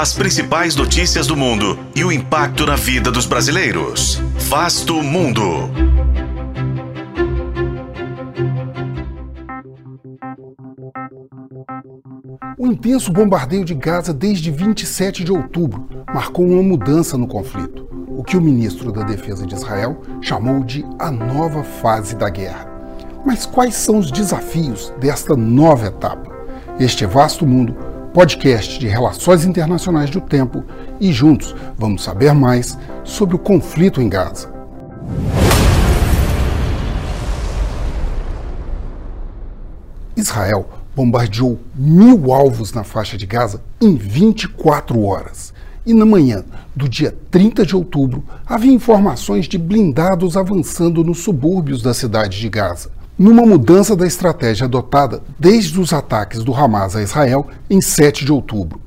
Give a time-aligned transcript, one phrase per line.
[0.00, 4.22] As principais notícias do mundo e o impacto na vida dos brasileiros.
[4.48, 5.42] Vasto Mundo.
[12.56, 18.22] O intenso bombardeio de Gaza desde 27 de outubro marcou uma mudança no conflito, o
[18.22, 22.70] que o ministro da Defesa de Israel chamou de a nova fase da guerra.
[23.26, 26.30] Mas quais são os desafios desta nova etapa?
[26.78, 27.87] Este Vasto Mundo,
[28.18, 30.64] podcast de relações internacionais do tempo,
[30.98, 34.52] e juntos vamos saber mais sobre o conflito em Gaza.
[40.16, 45.54] Israel bombardeou mil alvos na faixa de Gaza em 24 horas.
[45.86, 51.82] E na manhã do dia 30 de outubro, havia informações de blindados avançando nos subúrbios
[51.82, 57.02] da cidade de Gaza, numa mudança da estratégia adotada desde os ataques do Hamas a
[57.02, 58.80] Israel em 7 de outubro.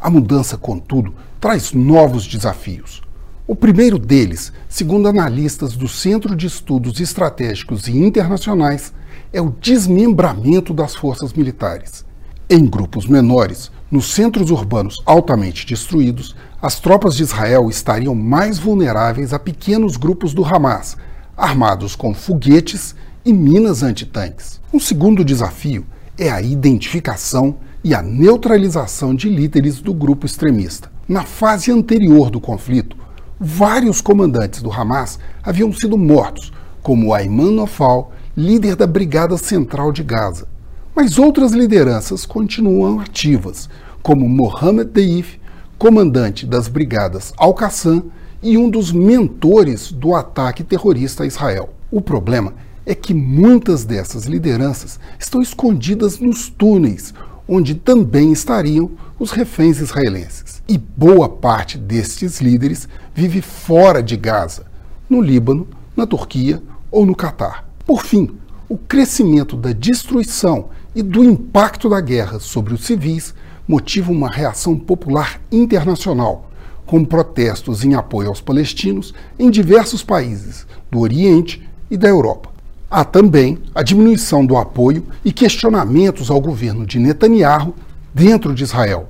[0.00, 3.00] A mudança, contudo, traz novos desafios.
[3.46, 8.92] O primeiro deles, segundo analistas do Centro de Estudos Estratégicos e Internacionais,
[9.32, 12.04] é o desmembramento das forças militares.
[12.50, 19.32] Em grupos menores, nos centros urbanos altamente destruídos, as tropas de Israel estariam mais vulneráveis
[19.32, 20.96] a pequenos grupos do Hamas,
[21.36, 22.96] armados com foguetes
[23.26, 24.60] e minas antitanques.
[24.72, 25.84] Um segundo desafio
[26.16, 30.92] é a identificação e a neutralização de líderes do grupo extremista.
[31.08, 32.96] Na fase anterior do conflito,
[33.38, 36.52] vários comandantes do Hamas haviam sido mortos,
[36.82, 40.46] como Ayman Nofal líder da Brigada Central de Gaza.
[40.94, 43.68] Mas outras lideranças continuam ativas,
[44.04, 45.40] como Mohammed Deif,
[45.76, 48.04] comandante das Brigadas Al-Qassam
[48.40, 51.70] e um dos mentores do ataque terrorista a Israel.
[51.90, 52.54] O problema
[52.86, 57.12] é que muitas dessas lideranças estão escondidas nos túneis,
[57.48, 60.62] onde também estariam os reféns israelenses.
[60.68, 64.66] E boa parte destes líderes vive fora de Gaza,
[65.10, 67.68] no Líbano, na Turquia ou no Catar.
[67.84, 68.30] Por fim,
[68.68, 73.34] o crescimento da destruição e do impacto da guerra sobre os civis
[73.66, 76.50] motiva uma reação popular internacional,
[76.84, 82.55] com protestos em apoio aos palestinos em diversos países do Oriente e da Europa.
[82.88, 87.74] Há também a diminuição do apoio e questionamentos ao governo de Netanyahu
[88.14, 89.08] dentro de Israel,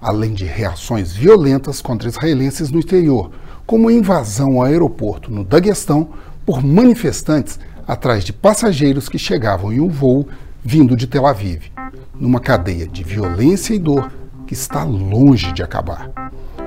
[0.00, 3.30] além de reações violentas contra israelenses no exterior,
[3.66, 6.08] como a invasão ao aeroporto no Daguestão
[6.46, 10.26] por manifestantes atrás de passageiros que chegavam em um voo
[10.64, 11.70] vindo de Tel Aviv,
[12.18, 14.10] numa cadeia de violência e dor
[14.46, 16.10] que está longe de acabar.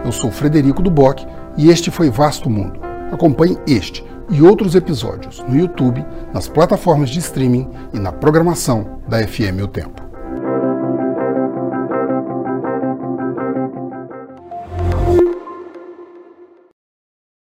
[0.06, 1.26] Eu sou Frederico Duboc
[1.58, 2.80] e este foi Vasto Mundo.
[3.12, 6.04] Acompanhe este e outros episódios no YouTube,
[6.34, 10.11] nas plataformas de streaming e na programação da FM O Tempo.